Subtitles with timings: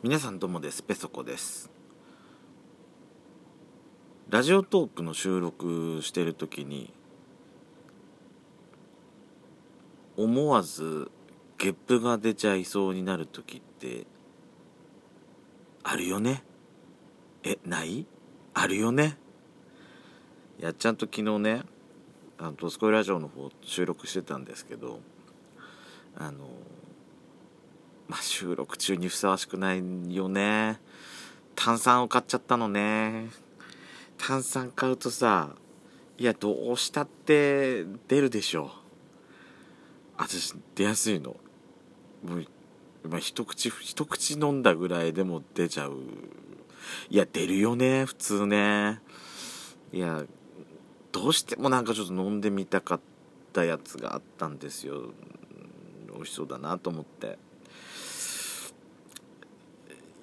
[0.00, 0.84] 皆さんどうもです。
[0.84, 1.72] ペソコです。
[4.28, 6.94] ラジオトークの収録してる時に
[10.16, 11.10] 思わず
[11.58, 14.06] ゲップが出ちゃいそうになる時って
[15.82, 16.44] あるよね？
[17.42, 18.06] えない？
[18.54, 19.18] あるよね？
[20.60, 21.62] やちゃんと昨日ね
[22.38, 25.00] あのドスコイラジオの方収録してたんですけど
[26.16, 26.44] あの
[28.08, 29.82] まあ、収録中にふさわしくない
[30.14, 30.80] よね。
[31.54, 33.28] 炭酸を買っちゃったのね。
[34.16, 35.50] 炭酸買うとさ
[36.16, 38.70] いやどうしたって出るでしょ。
[40.16, 41.36] 私出やすいの。
[42.24, 45.98] もう、ま、一口一口飲んだぐらいでも出ちゃう。
[47.10, 49.02] いや出るよね普通ね。
[49.92, 50.24] いや
[51.12, 53.00] どうしてもなんかちょっと飲んでみたかっ
[53.52, 55.12] たやつがあったんですよ。
[56.14, 57.38] 美味しそうだなと思って。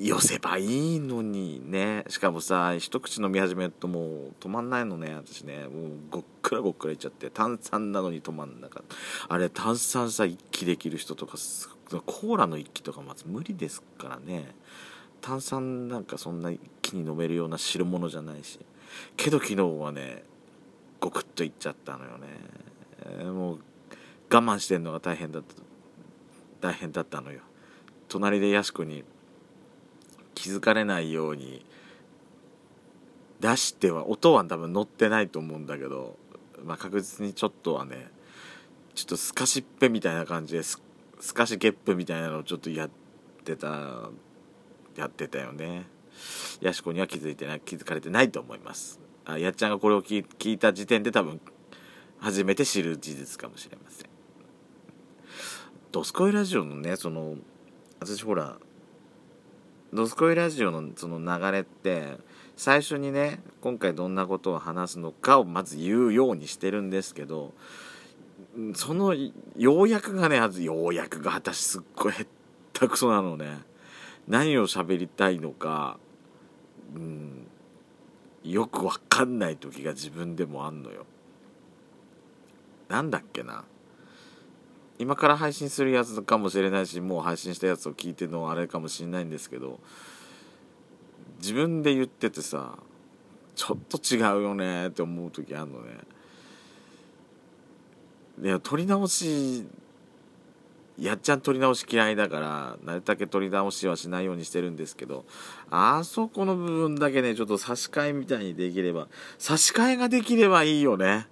[0.00, 2.04] 寄せばいいのにね。
[2.08, 5.12] しかもさ一口飲み始めるともう止まんないのね。
[5.12, 7.30] 私ねもうごっくらごっくらいっちゃって。
[7.30, 9.34] 炭酸なのに止まんなかった。
[9.34, 11.36] あれ炭酸さ一気できる人とか
[12.06, 14.54] コーラの一気とかまず無理ですからね。
[15.20, 18.60] 炭酸なんかそんな一気に飲めるような汁物じゃないし。
[19.16, 20.22] けど昨日はね
[21.00, 22.26] ごくっといっちゃったのよね、
[23.02, 23.58] えー、もう
[24.30, 27.40] 我慢してんのが大変だった大変だったのよ。
[28.08, 29.02] 隣でやしこに
[30.48, 31.62] 気づかれないように
[33.40, 36.16] 出しては音は多分乗ってないと思うんだけど、
[36.64, 38.08] まあ、確実にちょっとはね
[38.94, 40.80] ちょっとスカシっぺみたいな感じでス
[41.20, 42.90] スカシゲップみたいなのをちょっとやっ
[43.44, 44.08] てた
[44.96, 45.84] やってたよね。
[46.62, 49.00] やしこには気づいてない気づかれてないと思います。
[49.26, 51.42] あやっちゃんがこれを聞いた時点で多分
[52.20, 54.06] 初めて知る事実かもしれません。
[55.92, 57.34] ドスコイラジオのねその
[58.00, 58.56] 私ほら
[59.92, 62.18] ドスコイラジオのその流れって
[62.56, 67.54] 最初にね今回どんなことを話すのかをまず言うようにしてるんですけど
[68.74, 69.14] その
[69.56, 72.26] 要約がねまず要約が私すっごいへっ
[72.72, 73.68] たくそなのね。
[74.28, 75.98] 何を喋りたいのか、
[76.94, 77.46] うん、
[78.44, 81.06] よくわかんない時が自分でもあんのよ。
[82.88, 83.64] なんだっけな。
[84.98, 89.78] 今から配信するやつかもしれないしもう配信したやつを聞いてのあれかもしれないんですけど
[91.38, 92.78] 自分で言っててさ
[93.54, 95.98] ちょっと違うよねって思う時あるのね。
[98.38, 99.66] で撮り直し
[100.96, 105.24] やっちゃん撮り直し嫌いだからなるだけ撮り直しはしないようにしてるんですけど
[105.70, 111.26] あそこの部分だけねちょっと差し替えみたいにできれば差し替えができればいいよね。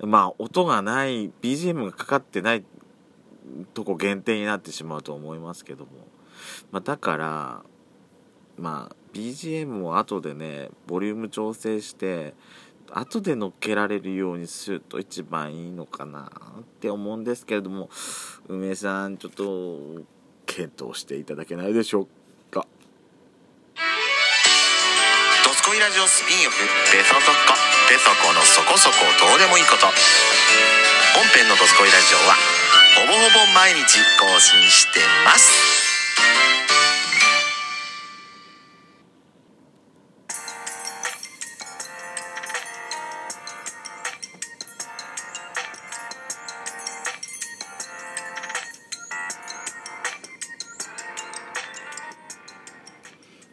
[0.00, 2.64] まあ音がない BGM がかかってない
[3.74, 5.90] とこ限定になってしまうと思いますけども、
[6.70, 7.62] まあ、だから
[8.58, 12.34] まあ BGM を後でねボリューム調整して
[12.90, 17.88] 後で乗っけられるようにすると一番いいのかなって思うんですけれども
[18.48, 20.02] 梅さんちょっと
[20.44, 22.06] 検討していただけないでしょう
[22.50, 22.66] か
[25.44, 26.58] 「ドスコイラジオスピンオフ
[26.92, 27.24] ベソトコ
[27.88, 28.94] ペソコのそこそこ
[29.26, 29.86] どうでもいいこと」
[31.16, 32.61] 本編の「ドスコイラジオ」は
[32.94, 35.50] ほぼほぼ毎日更新してます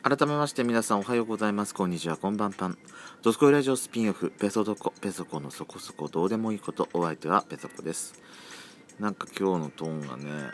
[0.01, 1.75] 改めまして皆さんおはようございます。
[1.75, 2.78] こんにちは、こんばんぱん。
[3.22, 8.16] ドスコイラジオスピンオフ、ペソドコ、ペソコのそこそこどうでもいいこと、お相手はペソコです。
[8.99, 10.51] なんか今日のトーンがね、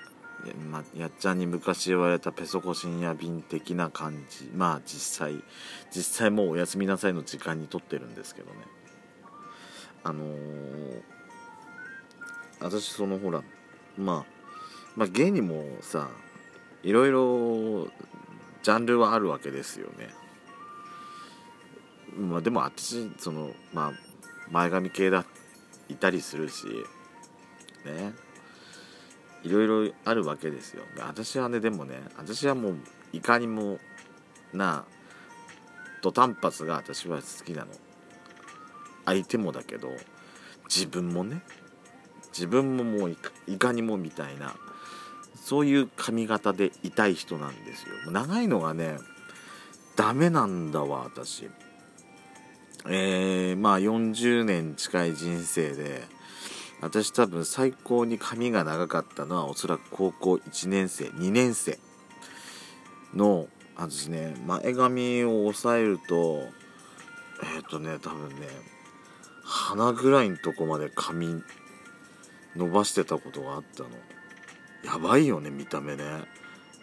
[0.70, 4.52] まやっちゃんに昔言われたペソコ深夜便的な感じ。
[4.56, 5.44] まあ実際、
[5.92, 8.60] 実際もうおやすみなさいの時間に撮ってるんですけどね。
[10.04, 11.02] あのー、
[12.60, 13.42] 私そのほら、
[13.98, 14.26] まあ、
[14.96, 16.10] まあ芸にもさ、
[16.84, 17.88] いろいろ
[18.62, 20.14] ジャンルはあるわけですよね。
[22.16, 23.94] まあ、でも私そのまあ
[24.52, 25.26] 前髪系だ
[25.90, 26.68] いたりするし
[27.86, 28.14] ね
[29.46, 30.84] いろいろあるわけですよ。
[31.00, 32.78] 私はねでもね私はもう
[33.14, 33.78] いかにも
[34.54, 34.86] な
[36.02, 37.68] 土単発が私は好きなの。
[39.06, 39.90] 相手もだけど
[40.68, 41.44] 自分もね
[42.34, 43.16] 自分ももう
[43.48, 44.56] いかにもみたいな
[45.36, 48.12] そういう髪型でいたい人なんですよ。
[48.12, 48.98] 長いのがね
[49.96, 51.52] ダメなんだわ私。
[52.88, 56.04] えー、まあ40年近い人生で
[56.86, 61.80] 私多分最高に髪が長かったのはおそらく高校1年生2年生
[63.16, 66.44] のあですね前髪を押さえると
[67.44, 68.48] えっ、ー、とね多分ね
[69.44, 71.42] 鼻ぐらいのとこまで髪
[72.56, 73.90] 伸ばしてたことがあったの。
[74.84, 76.04] やばいよね見た目ね。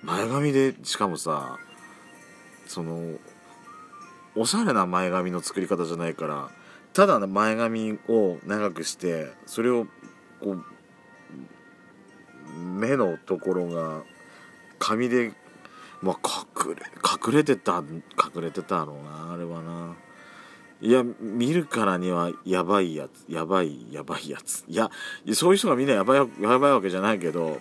[0.02, 1.58] 前髪でしかもさ
[2.66, 3.18] その
[4.34, 6.50] おしゃれな前髪の作り方じゃないから
[6.92, 9.86] ただ前髪を長くしてそれを
[10.40, 10.64] こう
[12.58, 14.02] 目のところが
[14.78, 15.32] 髪で
[16.02, 16.82] まあ隠れ
[17.28, 17.82] 隠れてた
[18.34, 19.94] 隠れてたろうなあれはな。
[20.82, 24.90] いや見るからにはやばいやつやばいやばいやついや
[25.32, 27.60] そういう人がみんなやばいやばいわけじゃないけど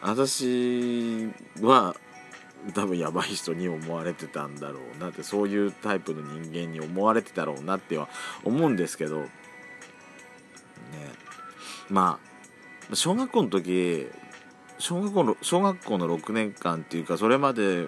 [0.00, 1.28] 私
[1.60, 1.94] は
[2.74, 8.08] 多分やばい人に思われてたんだろうなってそういうタイプの人間に思われてたろうなっては
[8.44, 9.28] 思うんですけどね。
[11.88, 12.18] ま
[12.90, 14.06] あ小学校の時
[14.78, 17.86] 小学校の小学校の6年間っていうかそれまで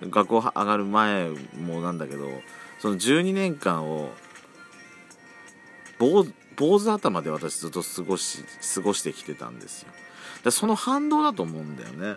[0.00, 1.28] 学校上がる前
[1.60, 2.28] もなんだけど
[2.78, 4.10] その12年間を
[5.98, 6.24] 坊
[6.78, 8.44] 主頭で私ずっと過ごし
[8.74, 9.92] 過ごしてきてたんですよ。
[10.42, 12.16] でその反動だと思うんだよね。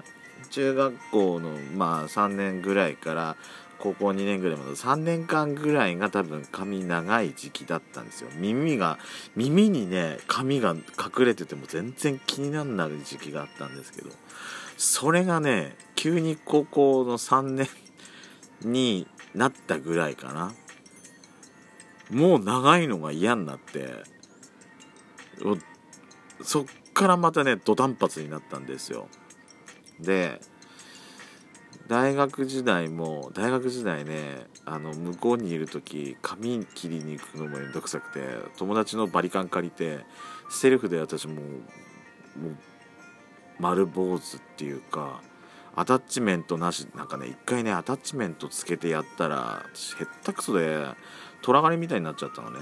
[0.49, 3.35] 中学校のまあ3年ぐらいから
[3.77, 8.29] 高校2年ぐらいまで3年間ぐらいが多分髪長い時期だったんですよ。
[8.35, 8.97] 耳が
[9.35, 14.09] 耳にね髪が隠れてても全然気にならない時期があったんですけど。
[14.77, 17.69] それがね急に高校の3年
[18.61, 20.53] になったぐらいかな。
[22.11, 24.03] もう長いのが嫌になって
[26.41, 29.07] そっからまたね土壇発になったんですよ。
[29.99, 30.39] で
[31.87, 38.25] 大学時代も大学時代ねあの向こうにいる時髪切りに行くのもめんどくさくて
[38.57, 39.99] 友達のバリカン借りて
[40.49, 41.45] セルフで私ももう
[43.59, 45.21] 丸坊主っていうか
[45.75, 50.85] アタッチメントなしなんかね一回ねアタッチメントつけてやったら私へったくそで
[51.41, 52.59] 虎狩りみたいになっちゃったのね。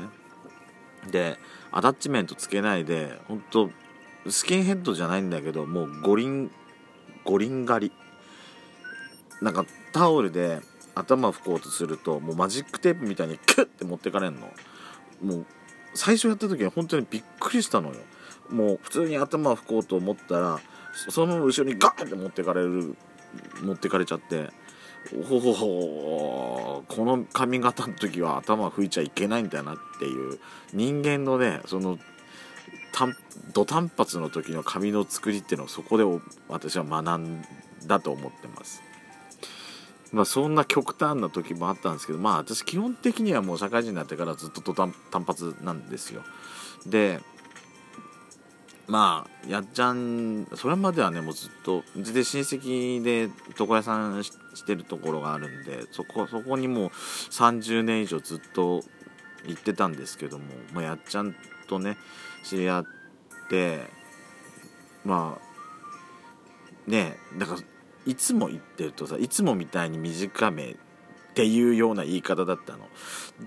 [1.12, 1.38] で
[1.72, 3.70] アタッチメントつけないでほんと
[4.30, 6.50] スキンヘッドじゃないんだけどもう五輪
[7.26, 7.94] 五輪狩り
[9.42, 10.62] なんかタオルで
[10.96, 14.52] 頭拭こうとするともうマジックテープみたいにキュッて持ってかれんの。
[15.22, 15.46] もう
[15.96, 17.96] 最初やった時は本当にびっくりしたのよ。
[18.50, 20.60] もう普通に頭拭こうと思ったら
[21.10, 22.96] その後ろにガーンって持ってかれる
[23.62, 24.50] 持ってかれちゃって。
[25.28, 30.40] ほほほこの髪型の時は頭拭いちゃいけないんだなっていう
[30.72, 32.00] 人間のねその
[33.54, 36.04] 土単発の時の髪の作りっていうのをそこで
[36.48, 37.44] 私は学ん
[37.88, 38.82] だと思ってます。
[40.12, 44.94] まあそんな極端な時もあったんですけどまあ私基本的にはもう社会人になってからずっと土単
[45.26, 46.22] 発なんですよ。
[46.86, 47.20] で
[48.86, 53.30] まあやっちゃんそれまではねもうずっとで親戚で
[53.60, 54.32] 床屋さんし
[54.66, 58.84] てるところがあるんでそこそこにもう30年以上ずっと
[59.48, 61.36] 行ってたんですけども、まあ、やっちゃん
[61.68, 61.98] とね
[62.44, 62.86] 知り合っ
[63.50, 63.88] て
[65.06, 67.60] まあねだから
[68.06, 70.76] いつも言ってるとさいつもみたいに短めっ
[71.34, 72.88] ていうような言い方だったの。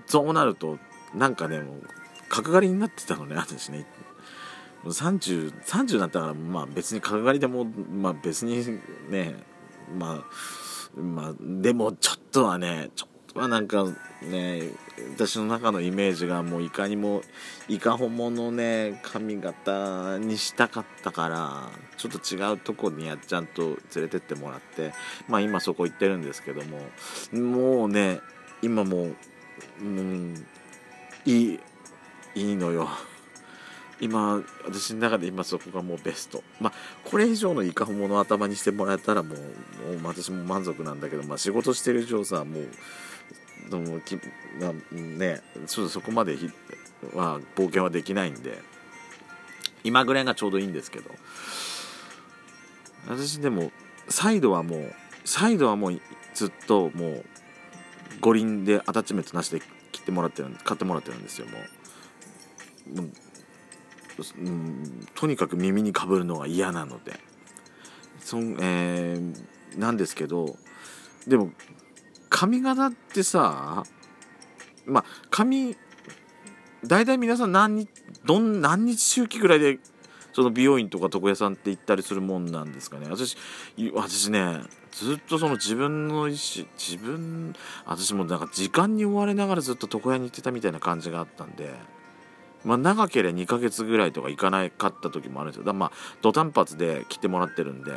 [0.07, 0.77] そうなると
[1.15, 1.87] なんかねもう
[2.29, 3.85] 角刈りになってたのね私ね。
[4.85, 8.63] 30, 30になったからまあ別に角刈りでもまあ別に
[9.09, 9.35] ね
[9.97, 10.23] ま
[10.97, 13.85] あまあでもちょっとはねちょっとはなんか
[14.21, 14.71] ね
[15.15, 17.21] 私の中のイメージがもういかにも
[17.67, 24.93] いかほものね髪型にしたかったからちょっと違うとこにやっちゃんと連れてってもらって
[25.27, 26.79] まあ今そこ行ってるんですけども
[27.31, 28.21] もうね
[28.61, 29.15] 今もう、
[29.81, 30.45] うん、
[31.25, 31.59] いい
[32.35, 32.89] いいのよ。
[33.99, 36.73] 今私の中で今そこがもうベストまあ
[37.03, 39.37] これ以上のいかほもの頭にしてもらえたらもう
[39.97, 42.67] もう私も満足なんだけど、まあ、仕事してる以上さもう
[43.69, 44.15] どもき、
[44.59, 46.49] まあ、ねちょっとそこまでひ
[47.13, 48.61] は冒険はできないんで
[49.83, 51.09] 今ぐらいがちょうどいいんですけど
[53.07, 53.71] 私でも
[54.09, 54.93] サイドはもう
[55.25, 56.01] サイドはもう
[56.33, 57.25] ずっともう
[58.21, 61.57] 五輪でアタッチメントなしで切ってもらってる買ってもらってるんですよも
[62.93, 63.01] う。
[63.01, 63.11] もう
[64.39, 67.19] うん、とにかく耳にかぶるのが嫌なので
[68.19, 70.55] そん、えー、なんですけど
[71.27, 71.51] でも
[72.29, 73.83] 髪型ってさ
[74.85, 75.75] まあ髪
[76.85, 77.89] 大体皆さん何日
[78.25, 79.79] どん何日周期ぐらいで
[80.33, 83.07] その美容院とか床屋さんって行ったりするもんなんですかね。
[83.09, 83.35] 私
[83.93, 87.55] 私ねずっとその自分の意思自分
[87.85, 91.73] 私もなんか時間に追われながらずっと床屋に行ってたみたいな感じがあったんで
[92.63, 95.63] まあ長ければ2ヶ月ぐらいとか行かなかった時もあるんですよ。
[95.63, 95.91] だからまあ
[96.21, 97.93] 土単発で来てもらってるんで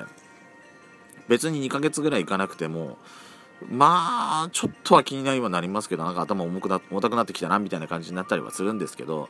[1.28, 2.96] 別に2ヶ月ぐらい行かなくても
[3.69, 9.29] まあちょっとは気になりはなりますけどなんか頭重くな重たくなってきたなみたいな感じになったりはするんですけど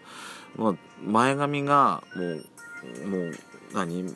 [0.56, 3.38] もう前髪がもうもう
[3.74, 4.14] 何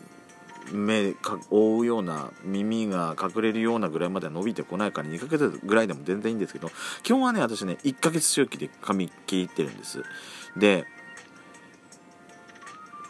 [0.73, 6.71] 目か覆うような耳が隠れるようなぐらいまで伸びてこないから2ヶ月ぐらいでも全然いいんですけど
[7.03, 10.03] 基本はね私ね1ヶ月周期で髪切ってるんです。
[10.57, 10.87] で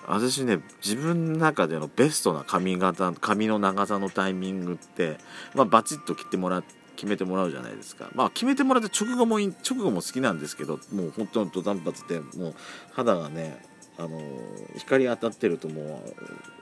[0.07, 5.19] 私ね自分の中でのベストな髪型髪の長さのタイミングって、
[5.55, 6.65] まあ、バチッと切ってもらっ
[6.97, 8.09] 決めてもらうじゃないですか。
[8.15, 12.55] まあ決めてもらって直後も直後も好きなんですけどもう本当にド断髪でもう
[12.93, 13.63] 肌がね
[13.97, 14.21] あの
[14.77, 16.03] 光当たってるとも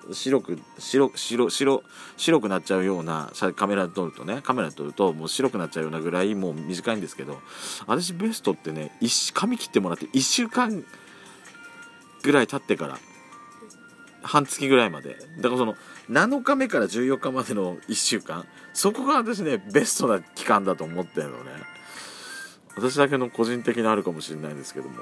[0.09, 1.83] う白く白白白
[2.17, 7.39] 白くなっちゃうようなカメラで撮るとねカメラで撮るともう白くなっちゃうようなぐらいもう短いんですけど
[7.87, 8.91] 私ベストってね
[9.33, 10.85] 髪切ってもらって1週間
[12.23, 12.99] ぐらい経ってから
[14.23, 15.17] 半月ぐらいまで。
[15.38, 15.76] だからその
[16.11, 18.47] 7日目から14日までの1週間。
[18.73, 21.52] そこが私ねベストな期間だと思ってるのね。
[22.76, 24.95] 私だけの個人的なあるかもしれないんですけども。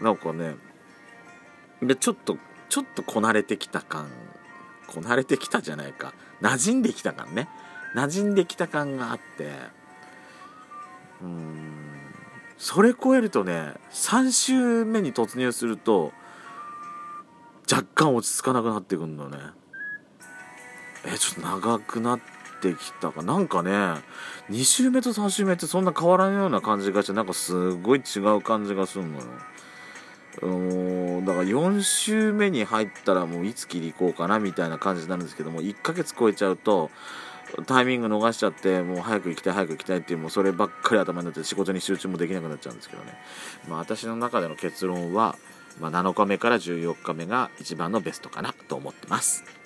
[0.00, 0.56] なんかね
[1.82, 2.36] でちょっと
[2.68, 4.08] ちょっとこなれてきた感。
[4.86, 6.14] こなれてきたじゃないか。
[6.40, 7.48] 馴染んできた感ね。
[7.94, 9.44] 馴染んできた感があって。
[11.22, 11.82] うーん。
[12.62, 16.12] それ超えるとね3週目に突入すると
[17.72, 19.38] 若干落ち着かなくなってくんのね。
[21.06, 22.20] えちょっと長くなっ
[22.60, 23.22] てきたか。
[23.22, 23.70] なんかね
[24.50, 29.24] 2週目と3週目ってそんな変わらんような感じがしてなんかすごい違う感じがするのよ。
[30.42, 30.46] う
[31.20, 36.90] んだから4週目に入ったらもういつ切り行こうかなみたいな感じになるんですけども1ヶ月超えちゃうと
[37.66, 43.12] タイミング逃しちゃってもう早く行きたい早く行きたいっていうもうそればっかり頭になって仕事に集中もできなくなっちゃうんですけどね。
[43.68, 45.36] まあ私の中での結論は、
[45.80, 49.61] まあ、7日目から14日目が一番のベストかなと思ってます。